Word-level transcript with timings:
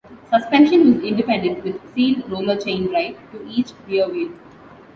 Suspension 0.33 0.95
was 0.95 1.03
independent 1.03 1.63
with 1.63 1.79
sealed 1.93 2.27
roller 2.27 2.55
chain 2.57 2.87
drive 2.87 3.19
to 3.31 3.47
each 3.47 3.69
rear 3.87 4.09
wheel. 4.09 4.31